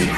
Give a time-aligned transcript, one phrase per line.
[0.00, 0.08] E?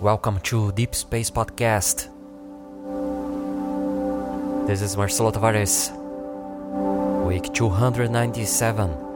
[0.00, 2.08] Welcome to Deep Space Podcast.
[4.66, 5.92] This is Marcelo Tavares.
[7.24, 9.07] Week 297.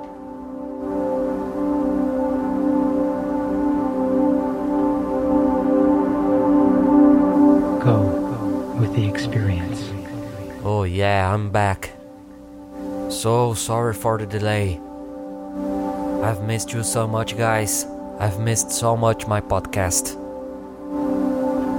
[8.92, 9.91] The experience.
[10.64, 11.91] Oh yeah, I'm back.
[13.09, 14.80] So sorry for the delay.
[16.23, 17.86] I've missed you so much, guys.
[18.20, 20.19] I've missed so much my podcast.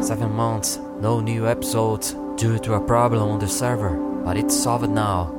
[0.04, 3.96] Seven months, no new episodes due to a problem on the server,
[4.26, 5.32] but it's solved now.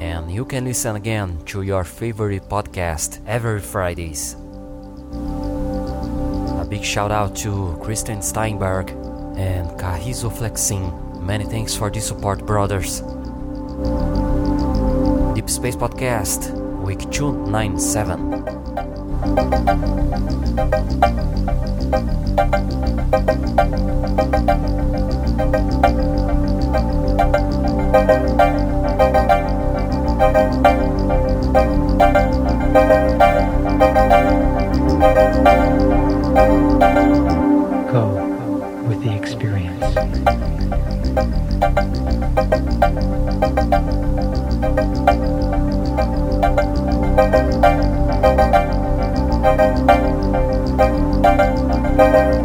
[0.00, 4.34] And you can listen again to your favorite podcast every Fridays.
[6.60, 8.90] A big shout out to Kristen Steinberg
[9.36, 11.07] and Kahizo Flexin.
[11.28, 13.00] Many thanks for the support, brothers.
[15.34, 18.30] Deep Space Podcast, week 297.
[37.92, 38.16] Go
[38.88, 40.37] with the experience.
[42.80, 43.02] Thank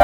[0.00, 0.03] you.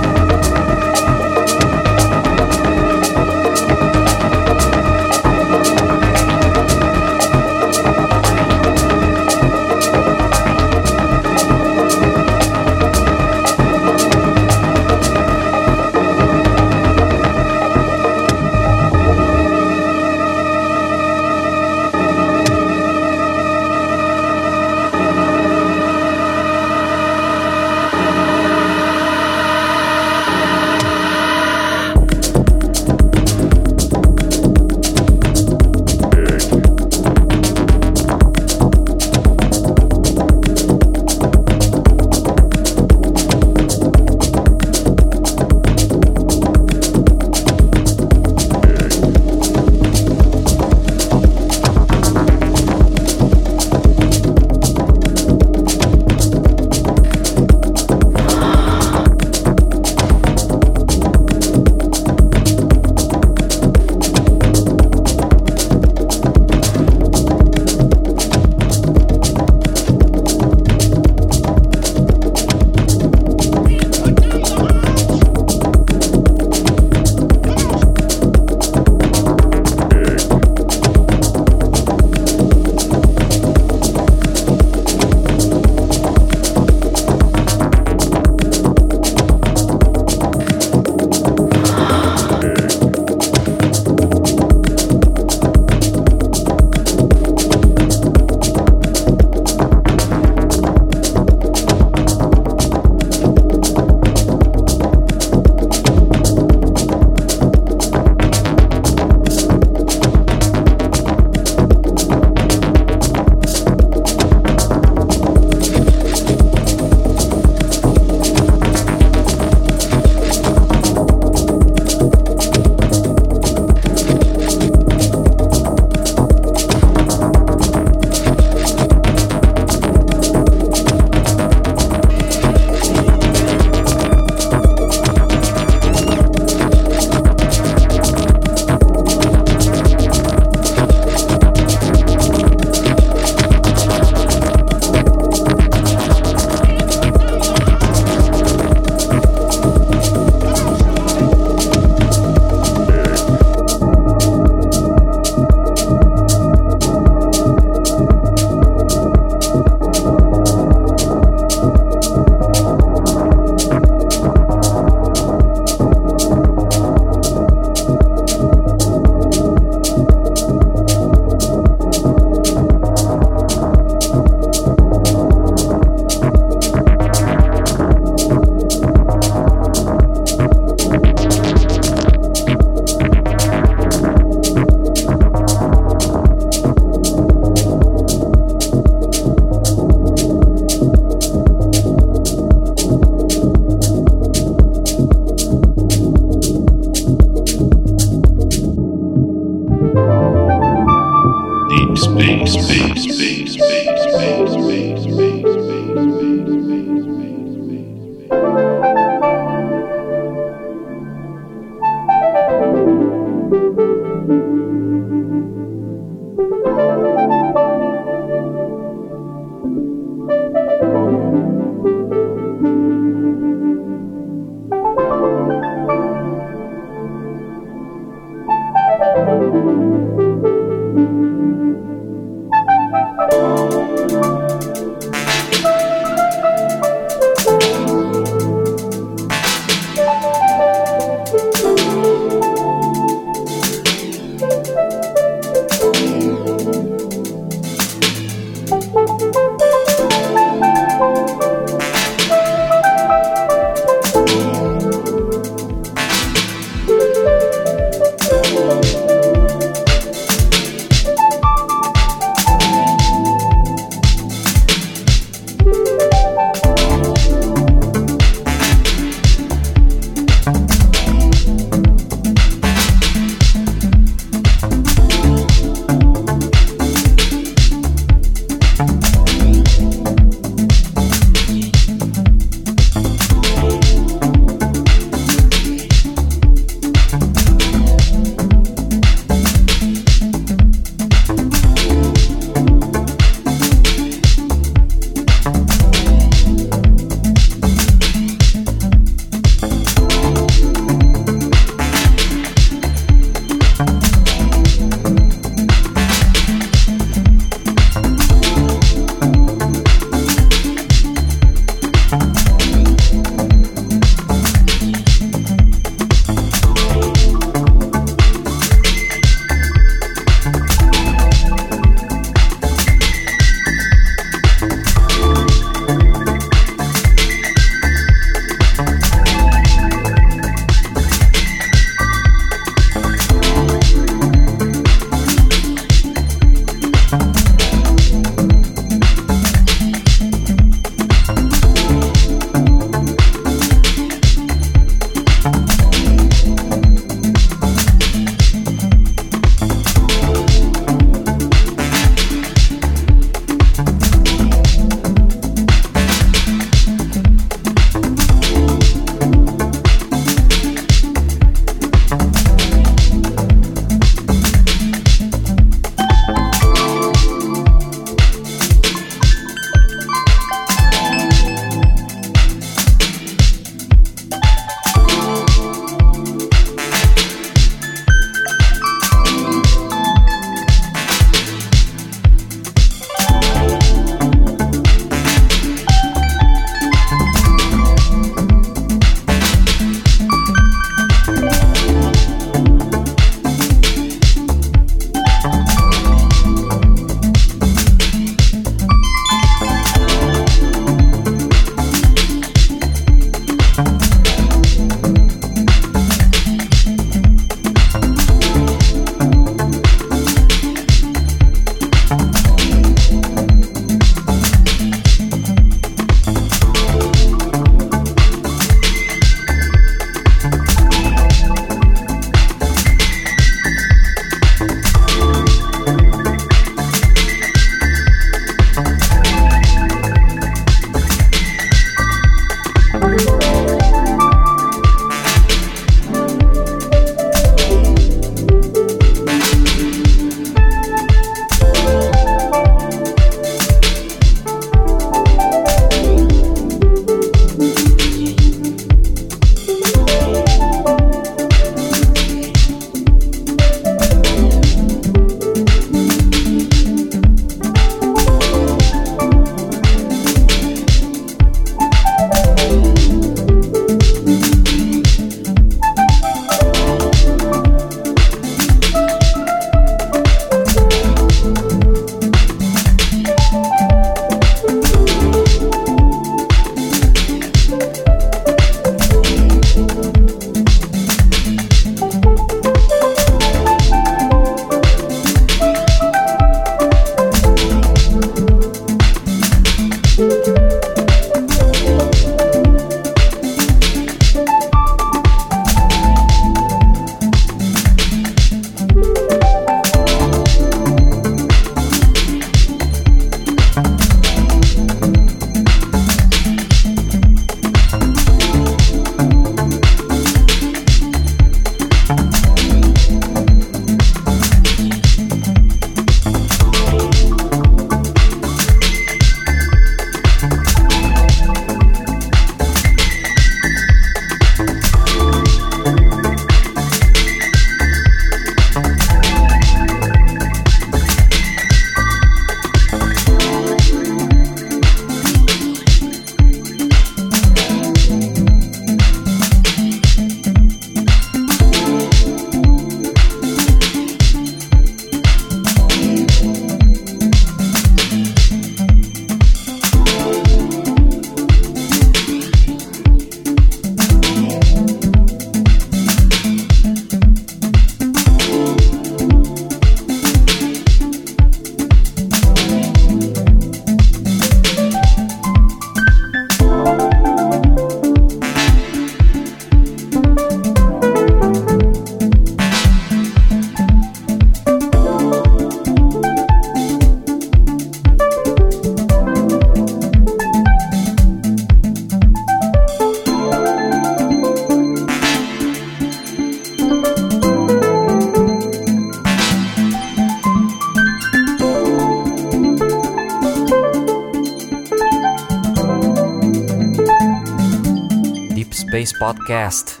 [599.20, 600.00] Podcast,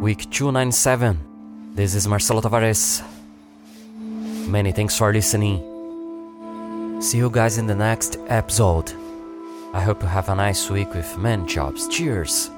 [0.00, 1.74] week 297.
[1.74, 3.04] This is Marcelo Tavares.
[4.48, 5.60] Many thanks for listening.
[7.02, 8.94] See you guys in the next episode.
[9.74, 11.86] I hope you have a nice week with man jobs.
[11.88, 12.50] Cheers!